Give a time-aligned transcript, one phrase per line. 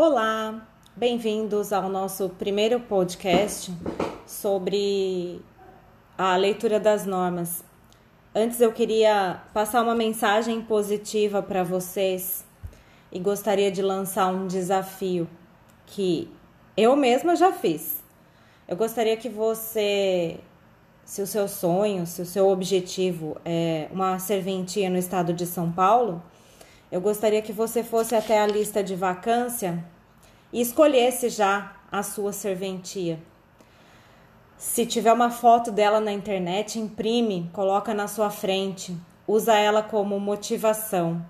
[0.00, 3.74] Olá, bem-vindos ao nosso primeiro podcast
[4.24, 5.42] sobre
[6.16, 7.64] a leitura das normas.
[8.32, 12.46] Antes eu queria passar uma mensagem positiva para vocês
[13.10, 15.28] e gostaria de lançar um desafio
[15.84, 16.30] que
[16.76, 18.00] eu mesma já fiz.
[18.68, 20.38] Eu gostaria que você,
[21.04, 25.72] se o seu sonho, se o seu objetivo é uma serventia no estado de São
[25.72, 26.22] Paulo,
[26.90, 29.84] eu gostaria que você fosse até a lista de vacância
[30.52, 33.18] e escolhesse já a sua serventia.
[34.56, 38.96] Se tiver uma foto dela na internet, imprime, coloca na sua frente,
[39.26, 41.24] usa ela como motivação.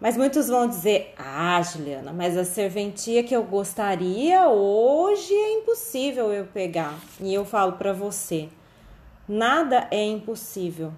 [0.00, 6.32] Mas muitos vão dizer: Ah, Juliana, mas a serventia que eu gostaria hoje é impossível
[6.32, 6.98] eu pegar.
[7.20, 8.48] E eu falo para você:
[9.26, 10.92] nada é impossível.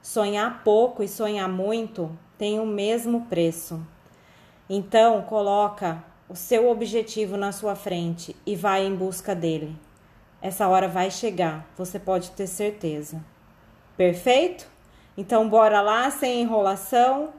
[0.00, 3.84] Sonhar pouco e sonhar muito tem o mesmo preço.
[4.70, 9.76] Então, coloca o seu objetivo na sua frente e vai em busca dele.
[10.40, 13.20] Essa hora vai chegar, você pode ter certeza.
[13.96, 14.68] Perfeito?
[15.16, 17.30] Então, bora lá, sem enrolação.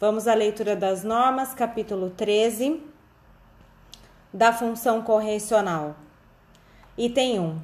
[0.00, 2.82] Vamos à leitura das normas, capítulo 13,
[4.32, 5.96] da função correcional.
[6.96, 7.58] Item 1.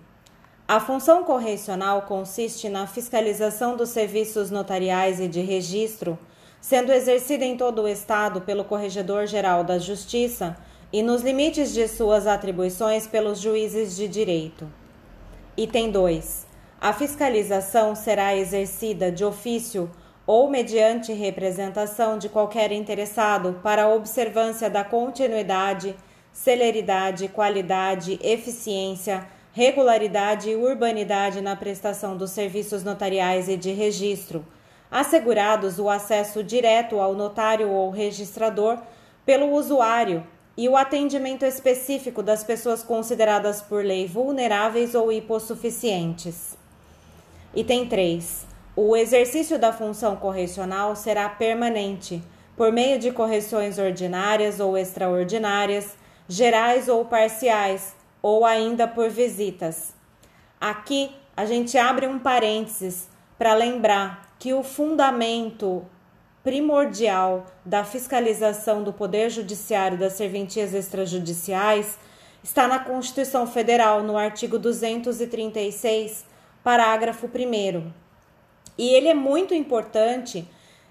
[0.69, 6.19] A função correcional consiste na fiscalização dos serviços notariais e de registro
[6.63, 10.57] sendo exercida em todo o Estado pelo Corregedor-Geral da Justiça
[10.93, 14.71] e nos limites de suas atribuições pelos juízes de direito.
[15.57, 16.47] Item 2.
[16.81, 19.91] A fiscalização será exercida de ofício
[20.25, 25.97] ou mediante representação de qualquer interessado para observância da continuidade,
[26.33, 34.47] celeridade, qualidade, eficiência, regularidade e urbanidade na prestação dos serviços notariais e de registro
[34.93, 38.79] assegurados o acesso direto ao notário ou registrador
[39.25, 40.23] pelo usuário
[40.55, 46.59] e o atendimento específico das pessoas consideradas por lei vulneráveis ou hipossuficientes.
[47.55, 48.47] Item 3.
[48.77, 52.23] O exercício da função correcional será permanente,
[52.55, 55.97] por meio de correções ordinárias ou extraordinárias,
[56.29, 59.95] gerais ou parciais, ou ainda por visitas.
[60.61, 65.87] Aqui a gente abre um parênteses para lembrar que o fundamento
[66.43, 71.97] primordial da fiscalização do Poder Judiciário das serventias extrajudiciais
[72.43, 76.25] está na Constituição Federal, no artigo 236,
[76.61, 77.93] parágrafo 1.
[78.77, 80.45] E ele é muito importante,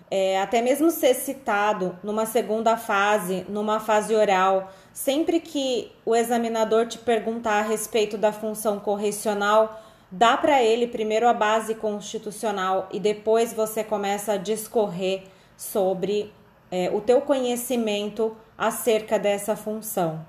[0.10, 6.88] é, até mesmo ser citado numa segunda fase, numa fase oral, sempre que o examinador
[6.88, 9.78] te perguntar a respeito da função correcional
[10.12, 15.24] dá para ele primeiro a base constitucional e depois você começa a discorrer
[15.56, 16.34] sobre
[16.70, 20.26] é, o teu conhecimento acerca dessa função.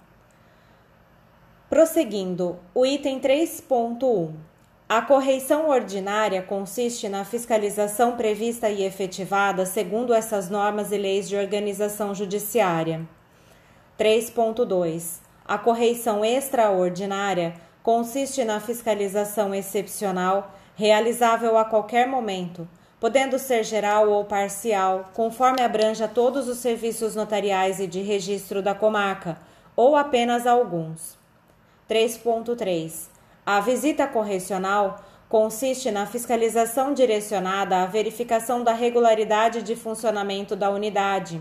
[1.68, 4.32] Prosseguindo, o item 3.1.
[4.88, 11.34] A correição ordinária consiste na fiscalização prevista e efetivada segundo essas normas e leis de
[11.34, 13.08] organização judiciária.
[13.98, 15.20] 3.2.
[15.46, 22.68] A correição extraordinária consiste na fiscalização excepcional, realizável a qualquer momento,
[23.00, 28.74] podendo ser geral ou parcial, conforme abranja todos os serviços notariais e de registro da
[28.74, 29.36] comarca,
[29.74, 31.18] ou apenas alguns.
[31.90, 33.08] 3.3.
[33.44, 41.40] A visita correcional consiste na fiscalização direcionada à verificação da regularidade de funcionamento da unidade,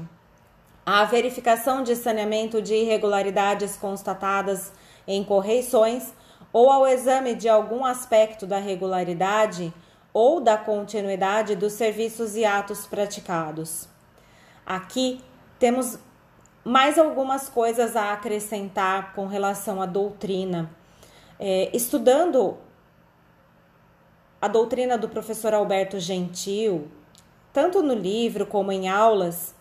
[0.85, 4.71] à verificação de saneamento de irregularidades constatadas
[5.07, 6.13] em correições
[6.53, 9.73] ou ao exame de algum aspecto da regularidade
[10.13, 13.87] ou da continuidade dos serviços e atos praticados.
[14.65, 15.21] Aqui
[15.57, 15.97] temos
[16.63, 20.69] mais algumas coisas a acrescentar com relação à doutrina.
[21.39, 22.57] É, estudando
[24.41, 26.87] a doutrina do professor Alberto Gentil,
[27.53, 29.55] tanto no livro como em aulas,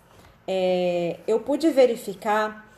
[0.47, 2.70] é, eu pude verificar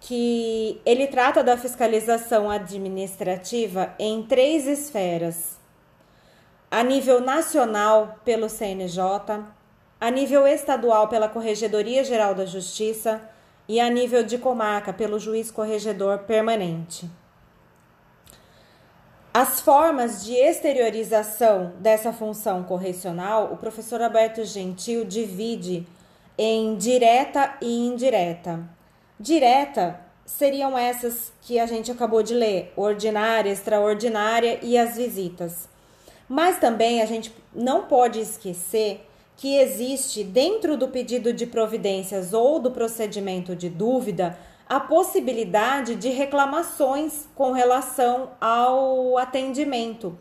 [0.00, 5.58] que ele trata da fiscalização administrativa em três esferas:
[6.70, 9.00] a nível nacional pelo CNJ,
[10.00, 13.20] a nível estadual pela Corregedoria Geral da Justiça
[13.68, 17.10] e a nível de comarca pelo juiz corregedor permanente.
[19.32, 25.86] As formas de exteriorização dessa função correcional, o professor Alberto Gentil divide
[26.36, 28.77] em direta e indireta.
[29.20, 35.68] Direta seriam essas que a gente acabou de ler: ordinária, extraordinária e as visitas.
[36.28, 39.04] Mas também a gente não pode esquecer
[39.36, 44.38] que existe dentro do pedido de providências ou do procedimento de dúvida
[44.68, 50.18] a possibilidade de reclamações com relação ao atendimento.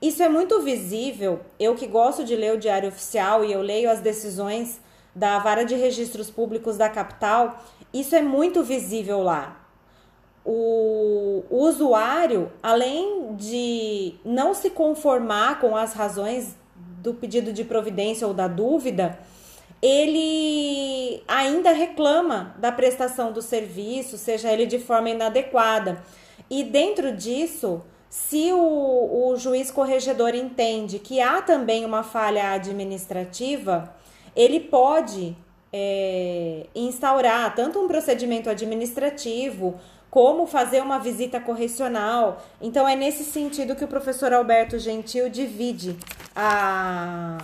[0.00, 1.40] Isso é muito visível.
[1.58, 4.80] Eu que gosto de ler o Diário Oficial e eu leio as decisões
[5.14, 7.62] da Vara de Registros Públicos da capital,
[7.92, 9.56] isso é muito visível lá.
[10.44, 18.32] O, usuário, além de não se conformar com as razões do pedido de providência ou
[18.32, 19.18] da dúvida,
[19.82, 26.02] ele ainda reclama da prestação do serviço, seja ele de forma inadequada.
[26.48, 33.94] E dentro disso, se o, o juiz corregedor entende que há também uma falha administrativa,
[34.34, 35.36] ele pode
[35.72, 39.78] é, instaurar tanto um procedimento administrativo
[40.10, 42.42] como fazer uma visita correcional.
[42.60, 45.96] Então, é nesse sentido que o professor Alberto Gentil divide
[46.34, 47.38] a,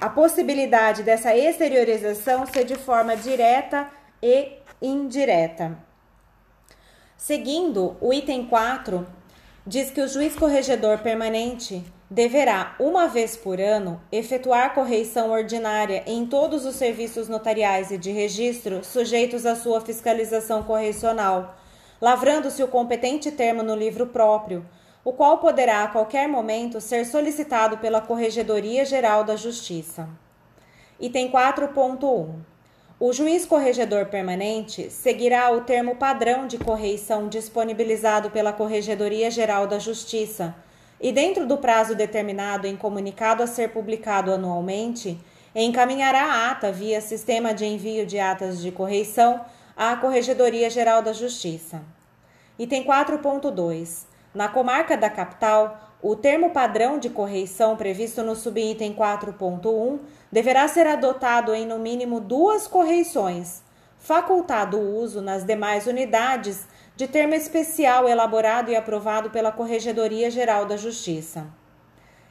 [0.00, 3.88] a possibilidade dessa exteriorização ser de forma direta
[4.22, 5.76] e indireta.
[7.18, 9.06] Seguindo, o item 4
[9.66, 16.26] diz que o juiz corregedor permanente deverá, uma vez por ano, efetuar correição ordinária em
[16.26, 21.56] todos os serviços notariais e de registro sujeitos à sua fiscalização correcional,
[22.00, 24.66] lavrando-se o competente termo no livro próprio,
[25.04, 30.08] o qual poderá a qualquer momento ser solicitado pela Corregedoria Geral da Justiça.
[30.98, 32.50] Item 4.1
[32.98, 39.78] o juiz corregedor permanente seguirá o termo padrão de correição disponibilizado pela Corregedoria Geral da
[39.78, 40.54] Justiça
[41.00, 45.18] e, dentro do prazo determinado em comunicado a ser publicado anualmente,
[45.54, 49.40] encaminhará a ata via sistema de envio de atas de correição
[49.76, 51.82] à Corregedoria Geral da Justiça.
[52.58, 54.04] Item 4.2.
[54.34, 59.98] Na comarca da capital, o termo padrão de correição previsto no subitem 4.1
[60.30, 63.62] deverá ser adotado em no mínimo duas correições,
[63.98, 66.66] facultado o uso nas demais unidades
[67.00, 71.46] de termo especial elaborado e aprovado pela Corregedoria Geral da Justiça.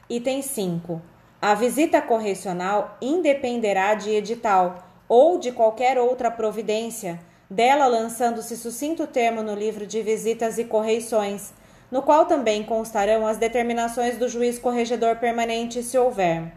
[0.08, 1.02] Item 5.
[1.42, 4.78] A visita correcional independerá de edital
[5.08, 7.18] ou de qualquer outra providência,
[7.50, 11.52] dela lançando-se sucinto termo no livro de visitas e correições
[11.90, 16.52] no qual também constarão as determinações do juiz corregedor permanente, se houver.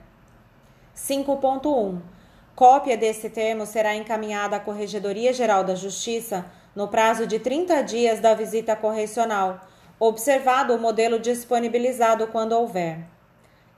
[0.96, 1.98] 5.1.
[2.56, 6.46] Cópia desse termo será encaminhada à Corregedoria Geral da Justiça
[6.76, 9.62] no prazo de 30 dias da visita correcional,
[10.00, 13.00] observado o modelo disponibilizado quando houver.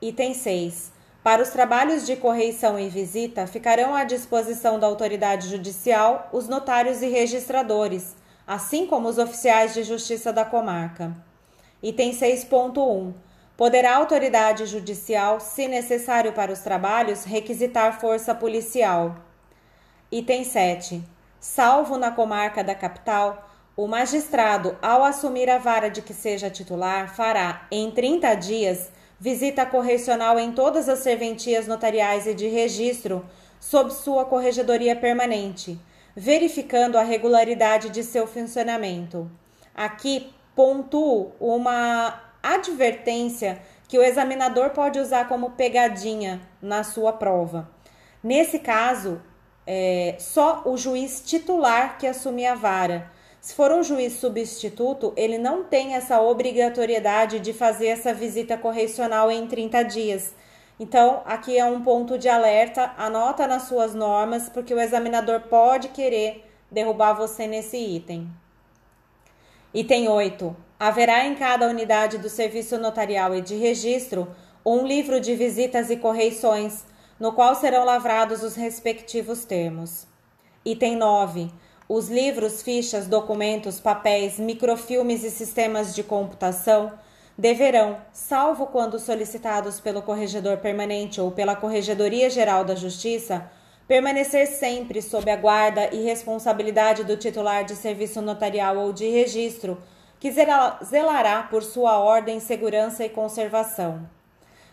[0.01, 0.93] Item 6.
[1.23, 7.01] Para os trabalhos de correição e visita, ficarão à disposição da autoridade judicial os notários
[7.01, 8.15] e registradores,
[8.45, 11.15] assim como os oficiais de justiça da comarca.
[11.81, 13.13] Item 6.1.
[13.57, 19.15] Poderá a autoridade judicial, se necessário para os trabalhos, requisitar força policial.
[20.11, 21.14] Item 7.
[21.39, 27.13] Salvo na comarca da capital, o magistrado, ao assumir a vara de que seja titular,
[27.13, 28.89] fará, em 30 dias,
[29.19, 33.25] visita correcional em todas as serventias notariais e de registro,
[33.59, 35.79] sob sua corregedoria permanente,
[36.15, 39.29] verificando a regularidade de seu funcionamento.
[39.73, 47.69] Aqui pontuo uma advertência que o examinador pode usar como pegadinha na sua prova.
[48.23, 49.21] Nesse caso,
[49.67, 53.11] é só o juiz titular que assume a vara.
[53.41, 59.31] Se for um juiz substituto, ele não tem essa obrigatoriedade de fazer essa visita correcional
[59.31, 60.33] em 30 dias.
[60.79, 65.89] Então, aqui é um ponto de alerta, anota nas suas normas, porque o examinador pode
[65.89, 68.27] querer derrubar você nesse item.
[69.73, 70.55] Item 8.
[70.79, 74.27] Haverá em cada unidade do serviço notarial e de registro
[74.65, 76.83] um livro de visitas e correições,
[77.19, 80.05] no qual serão lavrados os respectivos termos.
[80.65, 81.51] Item 9.
[81.87, 86.91] Os livros, fichas, documentos, papéis, microfilmes e sistemas de computação
[87.37, 93.49] deverão, salvo quando solicitados pelo corregedor permanente ou pela Corregedoria Geral da Justiça,
[93.87, 99.81] permanecer sempre sob a guarda e responsabilidade do titular de serviço notarial ou de registro,
[100.19, 100.31] que
[100.83, 104.09] zelará por sua ordem, segurança e conservação.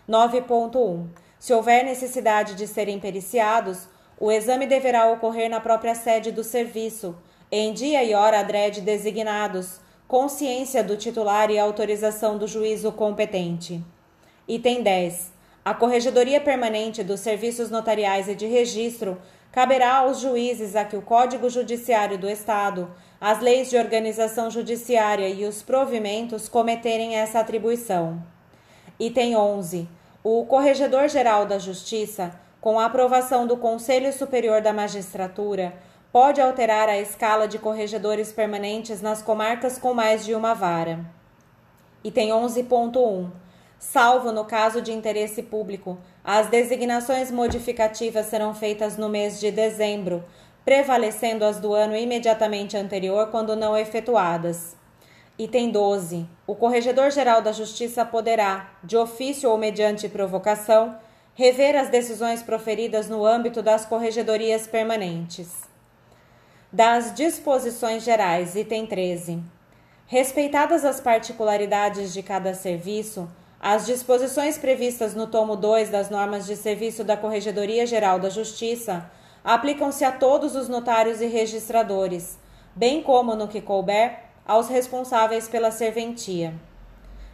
[0.07, 1.07] 9.1.
[1.39, 3.87] Se houver necessidade de serem periciados,
[4.19, 7.15] o exame deverá ocorrer na própria sede do serviço,
[7.51, 13.83] em dia e hora adrede designados, consciência do titular e autorização do juízo competente.
[14.47, 15.31] Item 10.
[15.63, 19.17] A Corregedoria Permanente dos Serviços Notariais e de Registro
[19.51, 22.91] caberá aos juízes a que o Código Judiciário do Estado,
[23.21, 28.32] as leis de organização judiciária e os provimentos cometerem essa atribuição.
[28.99, 29.89] Item 11.
[30.23, 35.73] O Corregedor-Geral da Justiça, com a aprovação do Conselho Superior da Magistratura,
[36.11, 40.99] pode alterar a escala de corregedores permanentes nas comarcas com mais de uma vara.
[42.03, 43.31] Item 11.1.
[43.79, 50.23] Salvo no caso de interesse público, as designações modificativas serão feitas no mês de dezembro,
[50.63, 54.82] prevalecendo as do ano imediatamente anterior quando não efetuadas.
[55.37, 56.27] Item 12.
[56.45, 60.95] O Corregedor-Geral da Justiça poderá, de ofício ou mediante provocação,
[61.33, 65.63] rever as decisões proferidas no âmbito das corregedorias permanentes.
[66.71, 69.41] Das disposições gerais, item 13.
[70.05, 73.27] Respeitadas as particularidades de cada serviço,
[73.59, 79.09] as disposições previstas no tomo 2 das normas de serviço da Corregedoria Geral da Justiça
[79.43, 82.37] aplicam-se a todos os notários e registradores,
[82.75, 86.53] bem como, no que couber, aos responsáveis pela serventia.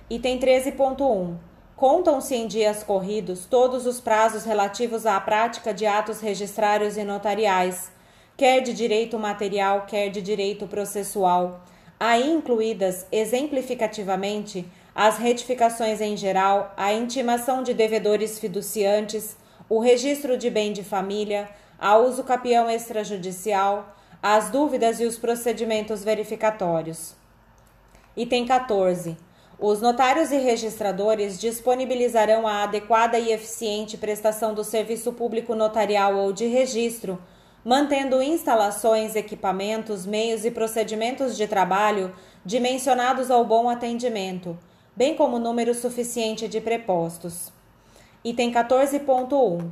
[0.10, 1.36] Item 13.1.
[1.76, 7.90] Contam-se em dias corridos todos os prazos relativos à prática de atos registrários e notariais,
[8.36, 11.62] quer de direito material, quer de direito processual,
[12.00, 19.38] aí incluídas exemplificativamente as retificações em geral, a intimação de devedores fiduciantes,
[19.70, 21.50] o registro de bem de família,
[21.80, 27.16] a uso capião extrajudicial, as dúvidas e os procedimentos verificatórios.
[28.18, 29.18] Item 14.
[29.58, 36.34] Os notários e registradores disponibilizarão a adequada e eficiente prestação do serviço público notarial ou
[36.34, 37.22] de registro,
[37.64, 42.14] mantendo instalações, equipamentos, meios e procedimentos de trabalho
[42.46, 44.58] dimensionados ao bom atendimento,
[44.96, 47.52] bem como número suficiente de prepostos.
[48.24, 49.70] Item 14.1.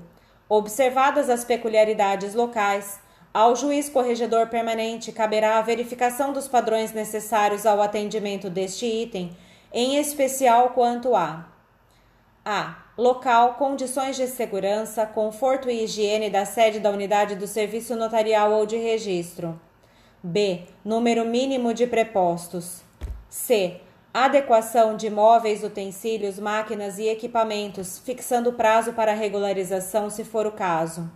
[0.49, 2.99] Observadas as peculiaridades locais,
[3.37, 9.29] ao juiz corregedor permanente caberá a verificação dos padrões necessários ao atendimento deste item,
[9.71, 11.45] em especial quanto a
[12.43, 12.77] a.
[12.97, 18.65] Local, condições de segurança, conforto e higiene da sede da unidade do serviço notarial ou
[18.65, 19.61] de registro.
[20.23, 20.63] B.
[20.83, 22.81] Número mínimo de prepostos.
[23.29, 23.79] C.
[24.11, 31.07] Adequação de móveis, utensílios, máquinas e equipamentos, fixando prazo para regularização, se for o caso.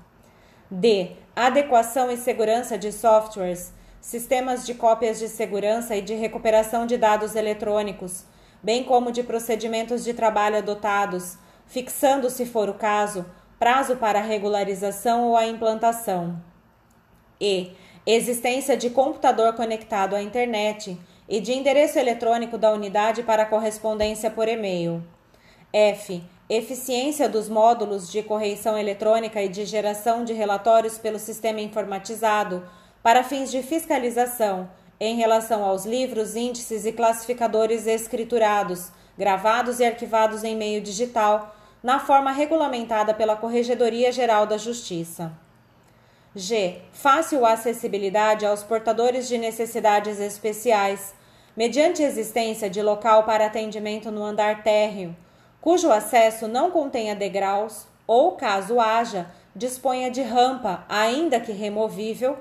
[0.74, 1.18] D.
[1.36, 7.36] Adequação e segurança de softwares, sistemas de cópias de segurança e de recuperação de dados
[7.36, 8.24] eletrônicos,
[8.64, 13.26] bem como de procedimentos de trabalho adotados, fixando, se for o caso,
[13.60, 16.42] prazo para a regularização ou a implantação.
[17.40, 17.74] E.
[18.06, 20.98] Existência de computador conectado à internet
[21.28, 25.04] e de endereço eletrônico da unidade para correspondência por e-mail.
[25.74, 32.68] F eficiência dos módulos de correição eletrônica e de geração de relatórios pelo sistema informatizado
[33.02, 40.44] para fins de fiscalização em relação aos livros, índices e classificadores escriturados, gravados e arquivados
[40.44, 45.32] em meio digital, na forma regulamentada pela Corregedoria Geral da Justiça.
[46.36, 46.80] G.
[46.92, 51.16] Fácil acessibilidade aos portadores de necessidades especiais,
[51.56, 55.16] mediante existência de local para atendimento no andar térreo
[55.62, 62.38] cujo acesso não contenha degraus ou, caso haja, disponha de rampa, ainda que removível,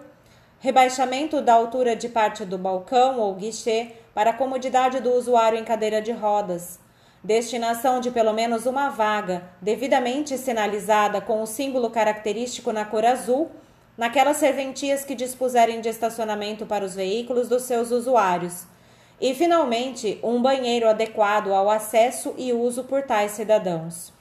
[0.59, 6.01] rebaixamento da altura de parte do balcão ou guichê para comodidade do usuário em cadeira
[6.01, 6.81] de rodas,
[7.23, 13.51] destinação de pelo menos uma vaga, devidamente sinalizada com o símbolo característico na cor azul,
[13.97, 18.67] naquelas serventias que dispuserem de estacionamento para os veículos dos seus usuários
[19.21, 24.13] e, finalmente, um banheiro adequado ao acesso e uso por tais cidadãos.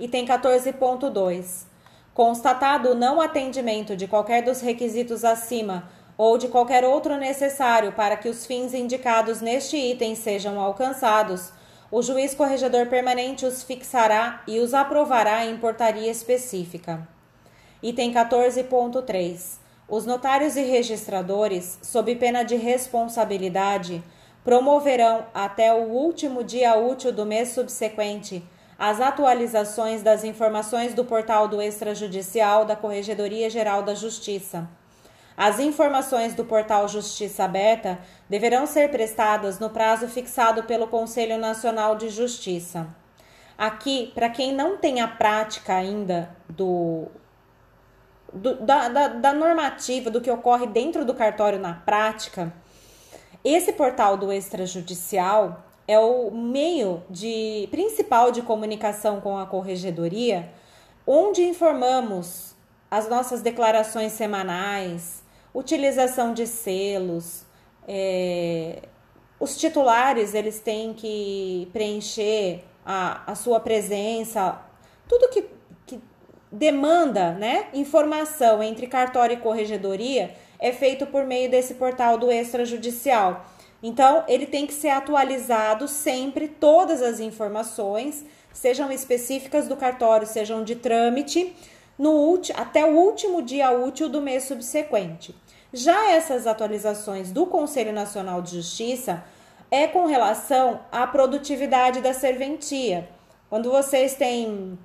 [0.00, 1.66] Item 14.2.
[2.14, 8.16] Constatado o não atendimento de qualquer dos requisitos acima ou de qualquer outro necessário para
[8.16, 11.52] que os fins indicados neste item sejam alcançados,
[11.90, 17.06] o juiz corregedor permanente os fixará e os aprovará em portaria específica.
[17.82, 19.61] Item 14.3.
[19.92, 24.02] Os notários e registradores, sob pena de responsabilidade,
[24.42, 28.42] promoverão até o último dia útil do mês subsequente
[28.78, 34.66] as atualizações das informações do portal do extrajudicial da Corregedoria Geral da Justiça.
[35.36, 37.98] As informações do portal Justiça Aberta
[38.30, 42.86] deverão ser prestadas no prazo fixado pelo Conselho Nacional de Justiça.
[43.58, 47.08] Aqui, para quem não tem a prática ainda do
[48.32, 52.52] do, da, da, da normativa, do que ocorre dentro do cartório na prática,
[53.44, 60.50] esse portal do extrajudicial é o meio de principal de comunicação com a corregedoria,
[61.06, 62.54] onde informamos
[62.90, 65.22] as nossas declarações semanais,
[65.54, 67.44] utilização de selos,
[67.86, 68.82] é,
[69.40, 74.60] os titulares eles têm que preencher a, a sua presença,
[75.08, 75.42] tudo que
[76.52, 83.46] demanda, né, informação entre cartório e corregedoria é feito por meio desse portal do extrajudicial.
[83.82, 90.62] Então, ele tem que ser atualizado sempre, todas as informações, sejam específicas do cartório, sejam
[90.62, 91.56] de trâmite,
[91.98, 95.34] no até o último dia útil do mês subsequente.
[95.72, 99.24] Já essas atualizações do Conselho Nacional de Justiça
[99.70, 103.08] é com relação à produtividade da serventia.
[103.48, 104.78] Quando vocês têm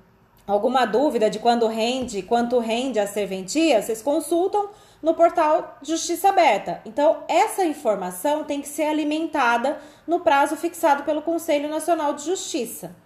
[0.48, 4.70] alguma dúvida de quando rende, quanto rende a serventia, vocês consultam
[5.02, 6.80] no portal Justiça Aberta.
[6.86, 12.96] Então, essa informação tem que ser alimentada no prazo fixado pelo Conselho Nacional de Justiça.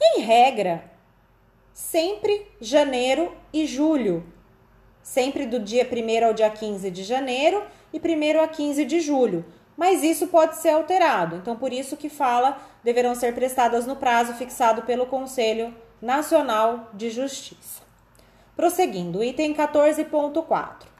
[0.00, 0.82] Em regra,
[1.72, 4.24] sempre janeiro e julho.
[5.02, 9.44] Sempre do dia 1 ao dia 15 de janeiro e 1 a 15 de julho.
[9.76, 11.36] Mas isso pode ser alterado.
[11.36, 15.89] Então, por isso que fala deverão ser prestadas no prazo fixado pelo Conselho Nacional
[16.94, 17.82] de Justiça.
[18.56, 20.90] Prosseguindo, item 14.4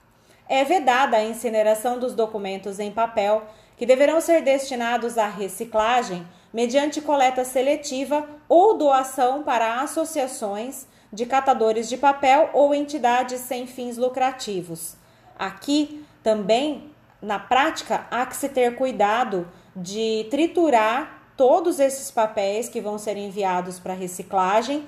[0.51, 3.45] é vedada a incineração dos documentos em papel
[3.77, 11.89] que deverão ser destinados à reciclagem mediante coleta seletiva ou doação para associações de catadores
[11.89, 14.97] de papel ou entidades sem fins lucrativos.
[15.39, 16.91] Aqui também,
[17.23, 23.17] na prática, há que se ter cuidado de triturar todos esses papéis que vão ser
[23.17, 24.87] enviados para reciclagem,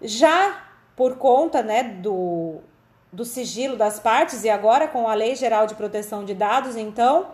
[0.00, 2.58] já por conta né, do,
[3.12, 7.26] do sigilo das partes e agora com a Lei Geral de Proteção de Dados, então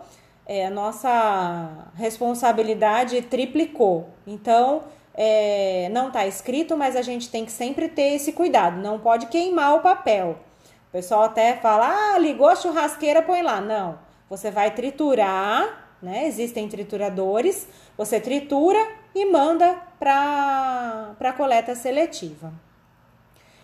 [0.43, 4.09] é, a nossa responsabilidade triplicou.
[4.25, 8.97] Então, é, não está escrito, mas a gente tem que sempre ter esse cuidado, não
[8.97, 10.39] pode queimar o papel.
[10.89, 13.61] O pessoal até fala, ah, ligou a churrasqueira, põe lá.
[13.61, 16.27] Não, você vai triturar, né?
[16.27, 17.67] Existem trituradores,
[17.97, 18.79] você tritura
[19.13, 22.51] e manda para a coleta seletiva.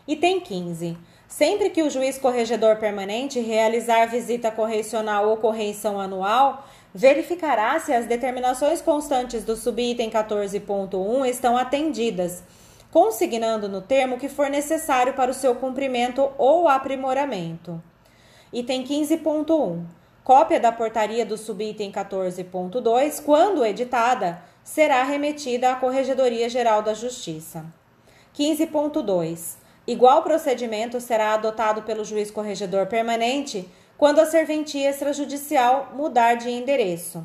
[0.07, 0.97] Item 15.
[1.27, 8.05] Sempre que o juiz corregedor permanente realizar visita correcional ou correição anual, verificará se as
[8.05, 12.41] determinações constantes do subitem 14.1 estão atendidas,
[12.91, 17.83] consignando no termo que for necessário para o seu cumprimento ou aprimoramento.
[18.53, 19.96] Item 15.1.
[20.27, 27.63] Cópia da portaria do subitem 14.2, quando editada, será remetida à Corregedoria Geral da Justiça.
[28.37, 29.55] 15.2.
[29.87, 37.23] Igual procedimento será adotado pelo juiz corregedor permanente quando a serventia extrajudicial mudar de endereço.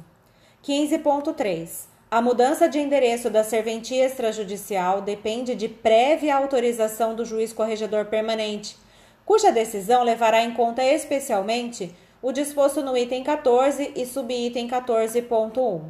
[0.64, 1.86] 15.3.
[2.08, 8.76] A mudança de endereço da serventia extrajudicial depende de prévia autorização do juiz corregedor permanente,
[9.26, 15.82] cuja decisão levará em conta especialmente o disposto no item 14 e subitem 14.1.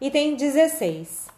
[0.00, 1.28] Item 16.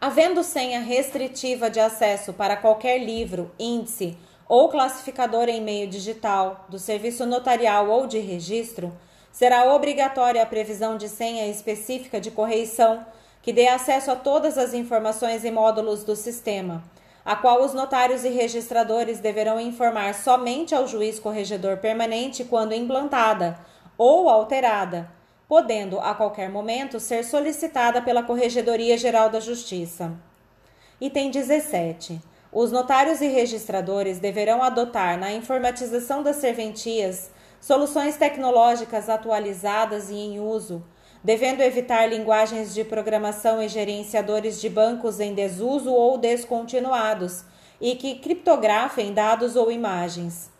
[0.00, 4.16] Havendo senha restritiva de acesso para qualquer livro, índice
[4.48, 8.90] ou classificador em meio digital, do serviço notarial ou de registro,
[9.30, 13.04] será obrigatória a previsão de senha específica de correição
[13.42, 16.82] que dê acesso a todas as informações e módulos do sistema,
[17.24, 23.58] a qual os notários e registradores deverão informar somente ao juiz corregedor permanente quando implantada
[23.96, 25.10] ou alterada
[25.52, 30.14] podendo a qualquer momento ser solicitada pela Corregedoria Geral da Justiça.
[30.98, 32.18] Item 17.
[32.50, 37.30] Os notários e registradores deverão adotar na informatização das serventias
[37.60, 40.82] soluções tecnológicas atualizadas e em uso,
[41.22, 47.44] devendo evitar linguagens de programação e gerenciadores de bancos em desuso ou descontinuados
[47.80, 50.50] e que criptografem dados ou imagens.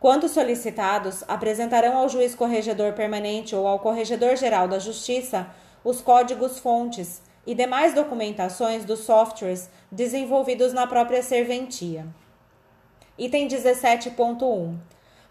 [0.00, 5.48] Quando solicitados, apresentarão ao juiz corregedor permanente ou ao corregedor geral da Justiça
[5.84, 12.06] os códigos fontes e demais documentações dos softwares desenvolvidos na própria serventia.
[13.16, 14.76] Item 17.1.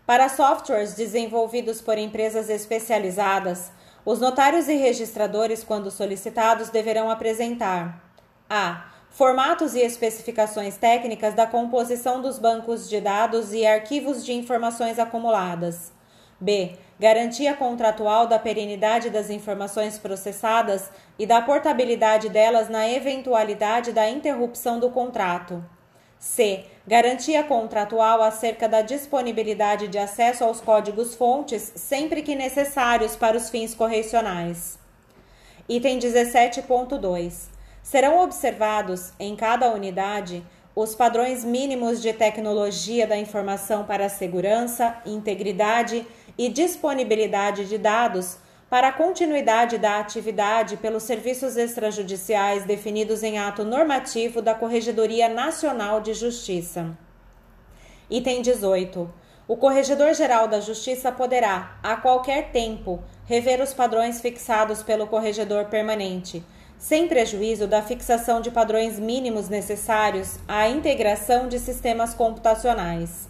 [0.06, 3.71] Para softwares desenvolvidos por empresas especializadas,
[4.07, 8.01] os notários e registradores, quando solicitados, deverão apresentar:
[8.49, 14.97] a formatos e especificações técnicas da composição dos bancos de dados e arquivos de informações
[14.97, 15.91] acumuladas.
[16.39, 16.77] B.
[16.97, 20.89] Garantia contratual da perenidade das informações processadas
[21.19, 25.61] e da portabilidade delas na eventualidade da interrupção do contrato.
[26.19, 26.65] C.
[26.88, 33.75] Garantia contratual acerca da disponibilidade de acesso aos códigos-fontes sempre que necessários para os fins
[33.75, 34.80] correcionais.
[35.67, 37.49] Item 17.2
[37.84, 40.43] Serão observados em cada unidade
[40.75, 46.06] os padrões mínimos de tecnologia da informação para segurança, integridade
[46.38, 48.38] e disponibilidade de dados
[48.69, 56.01] para a continuidade da atividade pelos serviços extrajudiciais definidos em ato normativo da Corregedoria Nacional
[56.01, 56.97] de Justiça.
[58.10, 59.10] Item 18.
[59.47, 66.43] O Corregedor-Geral da Justiça poderá, a qualquer tempo, rever os padrões fixados pelo Corregedor Permanente,
[66.77, 73.30] sem prejuízo da fixação de padrões mínimos necessários à integração de sistemas computacionais.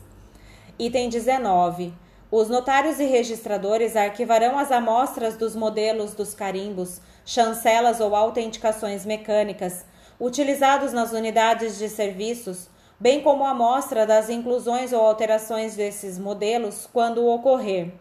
[0.79, 1.93] Item 19.
[2.29, 9.85] Os notários e registradores arquivarão as amostras dos modelos dos carimbos, chancelas ou autenticações mecânicas
[10.19, 16.89] utilizados nas unidades de serviços, bem como a amostra das inclusões ou alterações desses modelos
[16.91, 17.93] quando ocorrer.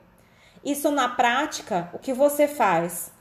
[0.64, 3.12] Isso na prática, o que você faz?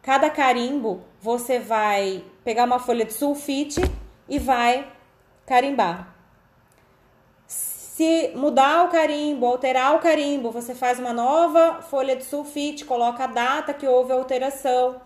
[0.00, 3.80] Cada carimbo você vai pegar uma folha de sulfite
[4.28, 4.86] e vai
[5.44, 6.11] carimbar.
[7.94, 13.24] Se mudar o carimbo, alterar o carimbo, você faz uma nova folha de sulfite, coloca
[13.24, 14.96] a data que houve a alteração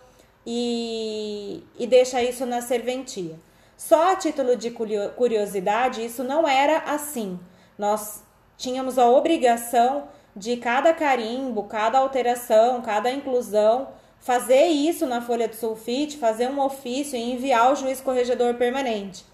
[0.47, 3.41] e, e deixa isso na serventia.
[3.77, 7.41] Só a título de curiosidade, isso não era assim.
[7.77, 8.23] Nós
[8.57, 10.05] tínhamos a obrigação
[10.37, 13.89] de cada carimbo, cada alteração, cada inclusão,
[14.21, 19.25] fazer isso na folha de sulfite, fazer um ofício e enviar ao juiz corregedor permanente.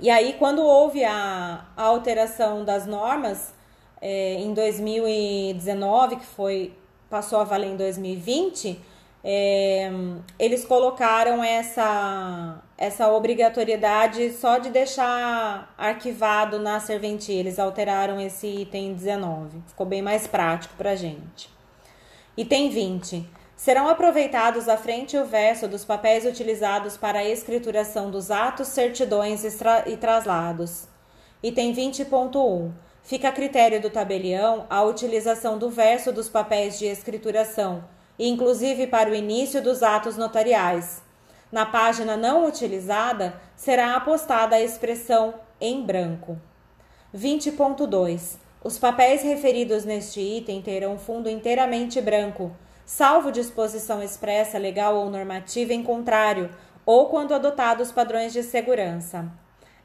[0.00, 3.54] E aí, quando houve a, a alteração das normas
[4.00, 6.72] é, em 2019, que foi
[7.08, 8.80] passou a valer em 2020,
[9.22, 9.90] é,
[10.38, 17.38] eles colocaram essa, essa obrigatoriedade só de deixar arquivado na serventia.
[17.38, 19.62] Eles alteraram esse item 19.
[19.68, 21.48] Ficou bem mais prático para gente.
[22.36, 23.26] Item 20.
[23.64, 28.68] Serão aproveitados a frente e o verso dos papéis utilizados para a escrituração dos atos,
[28.68, 29.42] certidões
[29.86, 30.86] e traslados.
[31.42, 32.70] Item 20.1.
[33.02, 37.84] Fica a critério do tabelião a utilização do verso dos papéis de escrituração
[38.18, 41.02] inclusive para o início dos atos notariais.
[41.50, 46.36] Na página não utilizada, será apostada a expressão em branco.
[47.16, 48.36] 20.2.
[48.62, 55.72] Os papéis referidos neste item terão fundo inteiramente branco, salvo disposição expressa, legal ou normativa
[55.72, 56.50] em contrário,
[56.84, 59.26] ou quando adotados padrões de segurança.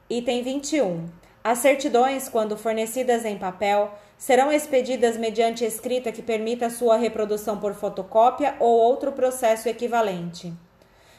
[0.08, 1.06] Item 21.
[1.42, 7.72] As certidões, quando fornecidas em papel, serão expedidas mediante escrita que permita sua reprodução por
[7.72, 10.52] fotocópia ou outro processo equivalente.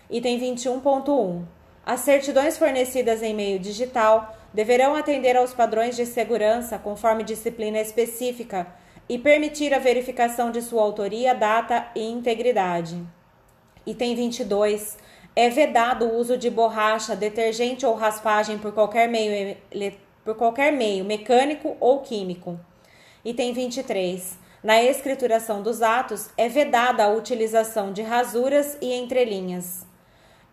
[0.10, 1.44] Item 21.1.
[1.84, 8.67] As certidões fornecidas em meio digital deverão atender aos padrões de segurança conforme disciplina específica
[9.12, 12.97] e permitir a verificação de sua autoria, data e integridade.
[13.86, 14.97] Item 22.
[15.36, 19.58] É vedado o uso de borracha, detergente ou raspagem por qualquer meio,
[20.24, 22.58] por qualquer meio mecânico ou químico.
[23.26, 24.39] Item 23.
[24.63, 29.86] Na escrituração dos atos, é vedada a utilização de rasuras e entrelinhas.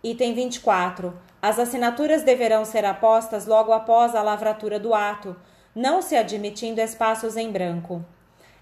[0.03, 1.17] Item 24.
[1.41, 5.33] As assinaturas deverão ser apostas logo após a lavratura do ato,
[5.73, 8.03] não se admitindo espaços em branco.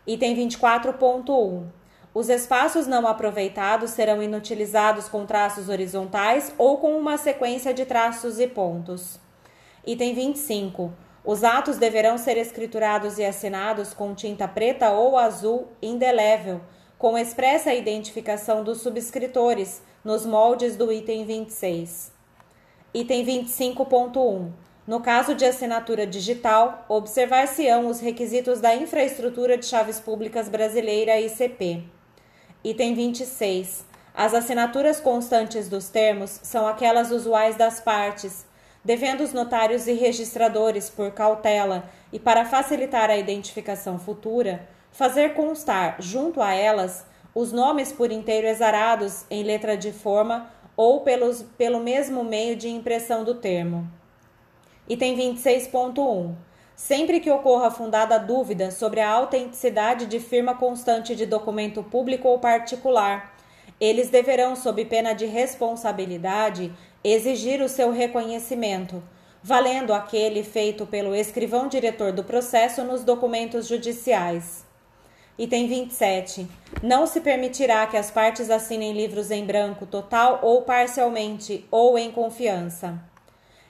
[0.08, 1.66] Item 24.1.
[2.14, 8.40] Os espaços não aproveitados serão inutilizados com traços horizontais ou com uma sequência de traços
[8.40, 9.20] e pontos.
[9.86, 10.94] Item 25.
[11.26, 16.62] Os atos deverão ser escriturados e assinados com tinta preta ou azul indelével,
[16.98, 22.14] com expressa identificação dos subscritores, nos moldes do item 26.
[22.94, 24.67] Item 25.1.
[24.88, 31.84] No caso de assinatura digital, observar-se-ão os requisitos da Infraestrutura de Chaves Públicas Brasileira ICP.
[32.64, 33.86] Item 26.
[34.16, 38.46] As assinaturas constantes dos termos são aquelas usuais das partes,
[38.82, 45.98] devendo os notários e registradores, por cautela e para facilitar a identificação futura, fazer constar,
[46.00, 51.82] junto a elas, os nomes por inteiro exarados em letra de forma ou pelos, pelo
[51.82, 53.97] mesmo meio de impressão do termo.
[54.90, 56.34] Item 26.1.
[56.74, 62.40] Sempre que ocorra fundada dúvida sobre a autenticidade de firma constante de documento público ou
[62.40, 63.36] particular,
[63.82, 66.72] eles deverão, sob pena de responsabilidade,
[67.04, 69.04] exigir o seu reconhecimento,
[69.44, 74.66] valendo aquele feito pelo escrivão diretor do processo nos documentos judiciais.
[75.38, 76.48] Item 27.
[76.82, 82.10] Não se permitirá que as partes assinem livros em branco total ou parcialmente ou em
[82.10, 82.98] confiança.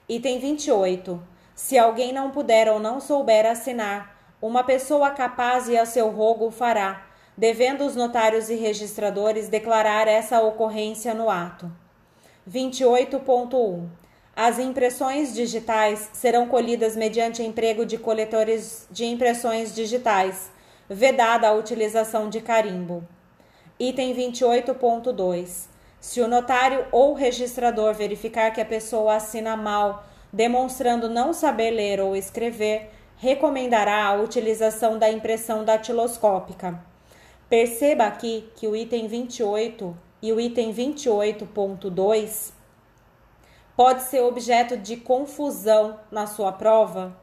[0.10, 1.22] Item 28.
[1.54, 6.50] Se alguém não puder ou não souber assinar, uma pessoa capaz e a seu rogo
[6.50, 11.70] fará, devendo os notários e registradores declarar essa ocorrência no ato.
[12.50, 13.86] 28.1.
[14.34, 20.50] As impressões digitais serão colhidas mediante emprego de coletores de impressões digitais,
[20.88, 23.04] vedada a utilização de carimbo.
[23.78, 25.77] Item 28.2.
[26.00, 32.00] Se o notário ou registrador verificar que a pessoa assina mal, demonstrando não saber ler
[32.00, 36.80] ou escrever, recomendará a utilização da impressão datiloscópica.
[37.50, 42.52] Perceba aqui que o item 28 e o item 28.2
[43.76, 47.16] pode ser objeto de confusão na sua prova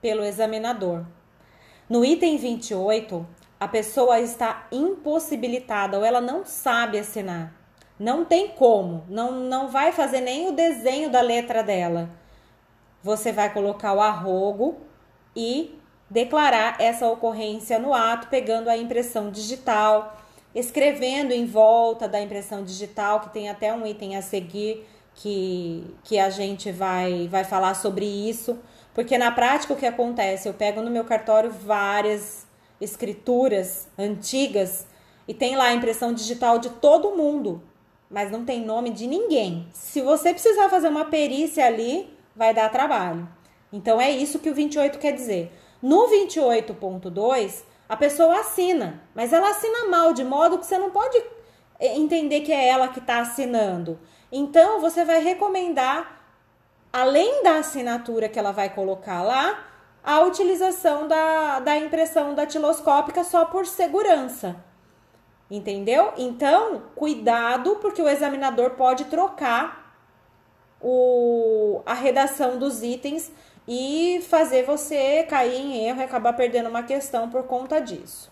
[0.00, 1.04] pelo examinador.
[1.88, 3.26] No item 28,
[3.58, 7.57] a pessoa está impossibilitada ou ela não sabe assinar.
[7.98, 12.08] Não tem como, não, não vai fazer nem o desenho da letra dela.
[13.02, 14.76] Você vai colocar o arrogo
[15.34, 20.16] e declarar essa ocorrência no ato, pegando a impressão digital,
[20.54, 26.18] escrevendo em volta da impressão digital, que tem até um item a seguir que, que
[26.18, 28.58] a gente vai, vai falar sobre isso.
[28.94, 30.48] Porque na prática o que acontece?
[30.48, 32.46] Eu pego no meu cartório várias
[32.80, 34.86] escrituras antigas
[35.26, 37.62] e tem lá a impressão digital de todo mundo,
[38.10, 39.68] mas não tem nome de ninguém.
[39.72, 43.28] Se você precisar fazer uma perícia ali, vai dar trabalho.
[43.72, 45.52] Então é isso que o 28 quer dizer.
[45.82, 51.16] No 28.2, a pessoa assina, mas ela assina mal, de modo que você não pode
[51.78, 53.98] eh, entender que é ela que está assinando.
[54.30, 56.20] Então, você vai recomendar,
[56.92, 59.64] além da assinatura que ela vai colocar lá,
[60.04, 64.56] a utilização da, da impressão datiloscópica só por segurança.
[65.50, 66.12] Entendeu?
[66.18, 69.96] Então, cuidado, porque o examinador pode trocar
[70.80, 73.32] o, a redação dos itens
[73.66, 78.30] e fazer você cair em erro e acabar perdendo uma questão por conta disso.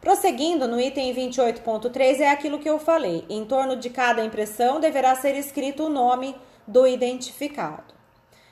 [0.00, 3.24] Prosseguindo no item 28.3 é aquilo que eu falei.
[3.28, 6.34] Em torno de cada impressão deverá ser escrito o nome
[6.66, 7.94] do identificado.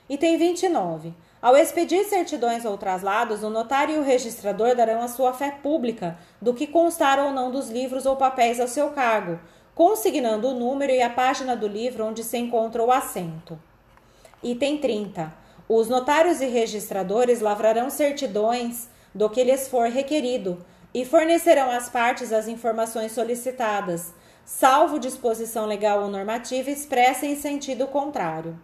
[0.07, 1.13] Item 29.
[1.41, 6.15] Ao expedir certidões ou traslados, o notário e o registrador darão a sua fé pública
[6.39, 9.39] do que constar ou não dos livros ou papéis ao seu cargo,
[9.73, 13.57] consignando o número e a página do livro onde se encontra o assento.
[14.43, 15.33] Item 30.
[15.67, 22.31] Os notários e registradores lavrarão certidões do que lhes for requerido e fornecerão às partes
[22.31, 24.13] as informações solicitadas,
[24.45, 28.59] salvo disposição legal ou normativa expressa em sentido contrário.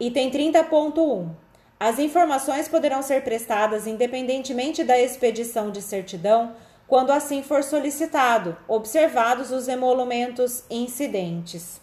[0.00, 1.51] Item 30.1.
[1.84, 6.54] As informações poderão ser prestadas independentemente da expedição de certidão,
[6.86, 11.80] quando assim for solicitado, observados os emolumentos incidentes.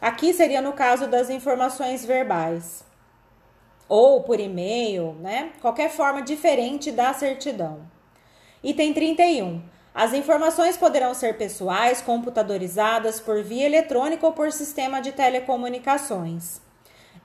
[0.00, 2.84] Aqui seria no caso das informações verbais
[3.88, 5.54] ou por e-mail, né?
[5.60, 7.80] Qualquer forma diferente da certidão.
[8.62, 9.60] Item 31.
[9.92, 16.60] As informações poderão ser pessoais, computadorizadas por via eletrônica ou por sistema de telecomunicações.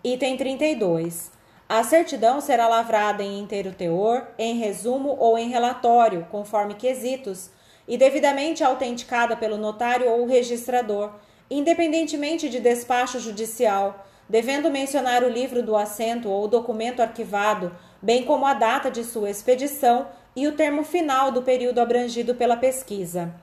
[0.04, 1.35] Item 32.
[1.67, 7.49] A certidão será lavrada em inteiro teor, em resumo ou em relatório, conforme quesitos,
[7.88, 11.12] e devidamente autenticada pelo notário ou registrador,
[11.49, 18.45] independentemente de despacho judicial, devendo mencionar o livro do assento ou documento arquivado, bem como
[18.45, 23.34] a data de sua expedição e o termo final do período abrangido pela pesquisa.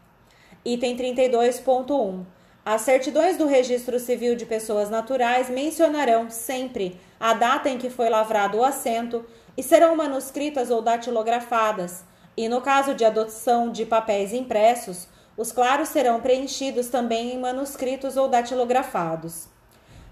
[0.65, 2.25] Item 32.1.
[2.65, 8.09] As certidões do Registro Civil de Pessoas Naturais mencionarão sempre a data em que foi
[8.09, 12.05] lavrado o assento e serão manuscritas ou datilografadas,
[12.37, 18.17] e no caso de adoção de papéis impressos, os claros serão preenchidos também em manuscritos
[18.17, 19.49] ou datilografados.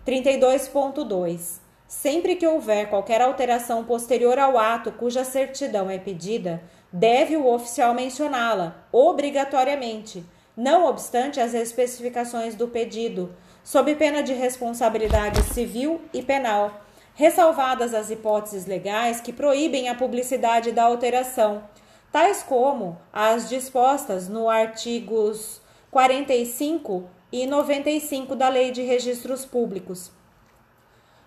[0.04, 1.60] 32.2.
[1.86, 6.60] Sempre que houver qualquer alteração posterior ao ato cuja certidão é pedida,
[6.92, 10.24] deve o oficial mencioná-la, obrigatoriamente,
[10.60, 16.82] não obstante as especificações do pedido, sob pena de responsabilidade civil e penal,
[17.14, 21.64] ressalvadas as hipóteses legais que proíbem a publicidade da alteração,
[22.12, 30.12] tais como as dispostas no artigos 45 e 95 da Lei de Registros Públicos.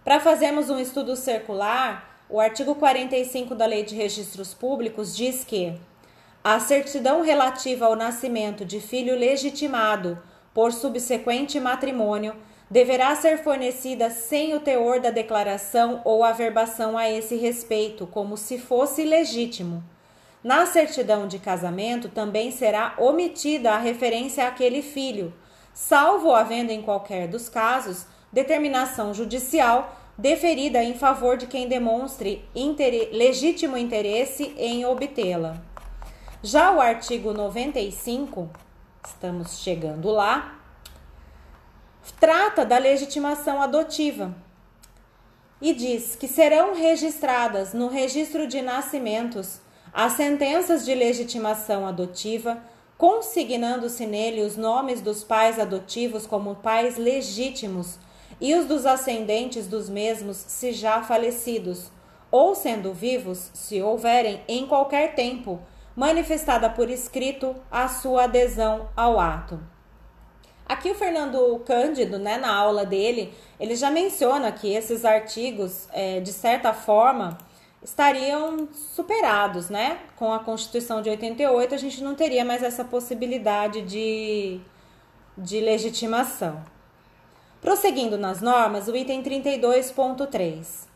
[0.03, 5.75] Para fazermos um estudo circular, o artigo 45 da Lei de Registros Públicos diz que
[6.43, 10.21] a certidão relativa ao nascimento de filho legitimado
[10.53, 12.35] por subsequente matrimônio
[12.69, 18.57] deverá ser fornecida sem o teor da declaração ou averbação a esse respeito, como se
[18.57, 19.81] fosse legítimo.
[20.43, 25.33] Na certidão de casamento também será omitida a referência àquele filho,
[25.73, 33.09] salvo havendo em qualquer dos casos determinação judicial deferida em favor de quem demonstre inter...
[33.13, 35.72] legítimo interesse em obtê-la.
[36.45, 38.49] Já o artigo 95,
[39.07, 40.59] estamos chegando lá,
[42.19, 44.35] trata da legitimação adotiva
[45.61, 49.61] e diz que serão registradas no registro de nascimentos
[49.93, 52.61] as sentenças de legitimação adotiva
[52.97, 57.97] consignando-se nele os nomes dos pais adotivos como pais legítimos
[58.41, 61.89] e os dos ascendentes dos mesmos, se já falecidos,
[62.29, 65.61] ou sendo vivos, se houverem, em qualquer tempo,
[65.95, 69.59] manifestada por escrito a sua adesão ao ato.
[70.65, 76.19] Aqui o Fernando Cândido, né, na aula dele, ele já menciona que esses artigos, é,
[76.19, 77.37] de certa forma,
[77.83, 79.99] estariam superados, né?
[80.15, 84.61] Com a Constituição de 88, a gente não teria mais essa possibilidade de,
[85.37, 86.63] de legitimação.
[87.61, 90.92] Prosseguindo nas normas, o item 32.3.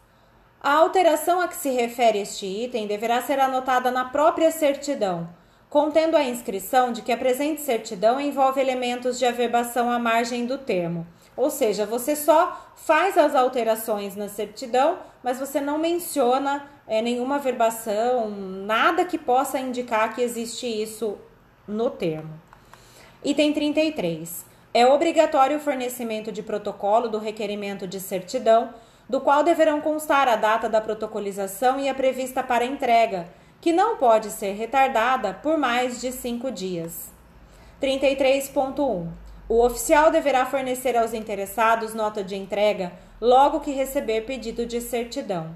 [0.62, 5.30] A alteração a que se refere este item deverá ser anotada na própria certidão,
[5.70, 10.58] contendo a inscrição de que a presente certidão envolve elementos de averbação à margem do
[10.58, 11.06] termo.
[11.36, 17.38] Ou seja, você só faz as alterações na certidão, mas você não menciona é, nenhuma
[17.38, 21.18] verbação, nada que possa indicar que existe isso
[21.68, 22.34] no termo.
[23.24, 24.46] Item 33.
[24.74, 28.74] É obrigatório o fornecimento de protocolo do requerimento de certidão,
[29.10, 33.28] do qual deverão constar a data da protocolização e a prevista para entrega,
[33.62, 37.12] que não pode ser retardada por mais de cinco dias.
[37.82, 39.08] 33.1.
[39.50, 42.92] O oficial deverá fornecer aos interessados nota de entrega
[43.22, 45.56] logo que receber pedido de certidão.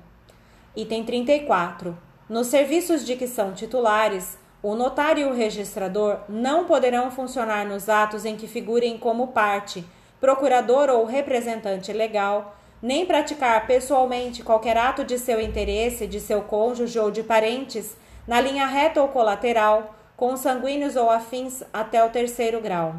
[0.76, 1.98] Item 34.
[2.30, 7.90] Nos serviços de que são titulares, o notário e o registrador não poderão funcionar nos
[7.90, 9.84] atos em que figurem como parte,
[10.20, 16.98] procurador ou representante legal, nem praticar pessoalmente qualquer ato de seu interesse, de seu cônjuge
[16.98, 17.96] ou de parentes,
[18.28, 22.96] na linha reta ou colateral, com sanguíneos ou afins até o terceiro grau.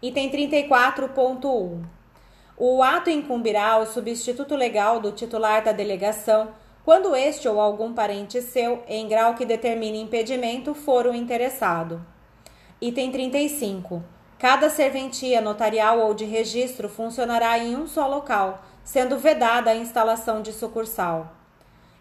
[0.00, 1.84] Item 34.1.
[2.56, 6.48] O ato incumbirá ao substituto legal do titular da delegação
[6.84, 12.00] quando este ou algum parente seu, em grau que determine impedimento, for o interessado.
[12.80, 14.02] Item 35.
[14.38, 20.40] Cada serventia notarial ou de registro funcionará em um só local, sendo vedada a instalação
[20.40, 21.32] de sucursal.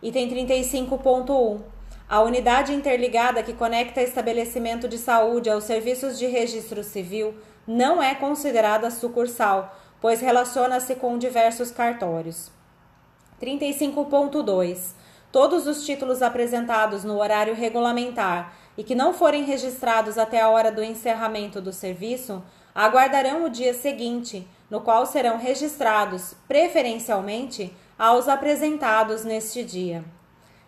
[0.03, 1.59] Item 35.1.
[2.07, 7.33] A unidade interligada que conecta estabelecimento de saúde aos serviços de registro civil
[7.65, 12.51] não é considerada sucursal, pois relaciona-se com diversos cartórios.
[13.41, 14.91] 35.2.
[15.31, 20.71] Todos os títulos apresentados no horário regulamentar e que não forem registrados até a hora
[20.71, 22.43] do encerramento do serviço
[22.75, 30.05] aguardarão o dia seguinte, no qual serão registrados, preferencialmente, aos apresentados neste dia.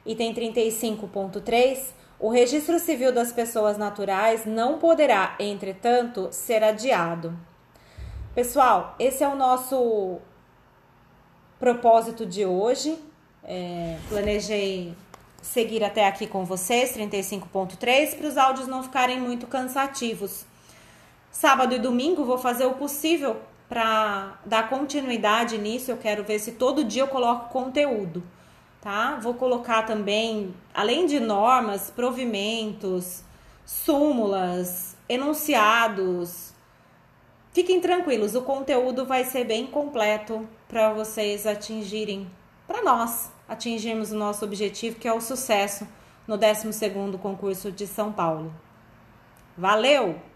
[0.04, 1.92] Item 35.3.
[2.20, 7.38] O registro civil das pessoas naturais não poderá, entretanto, ser adiado.
[8.34, 10.18] Pessoal, esse é o nosso
[11.60, 12.98] propósito de hoje.
[13.44, 14.96] É, planejei
[15.42, 20.46] seguir até aqui com vocês, 35.3, para os áudios não ficarem muito cansativos.
[21.32, 25.92] Sábado e domingo vou fazer o possível para dar continuidade nisso.
[25.92, 28.24] Eu quero ver se todo dia eu coloco conteúdo,
[28.82, 29.18] tá?
[29.22, 33.24] Vou colocar também, além de normas, provimentos,
[33.66, 36.54] súmulas, enunciados.
[37.54, 42.30] Fiquem tranquilos, o conteúdo vai ser bem completo para vocês atingirem,
[42.68, 45.88] para nós atingirmos o nosso objetivo, que é o sucesso
[46.28, 48.54] no 12º concurso de São Paulo.
[49.58, 50.29] Valeu!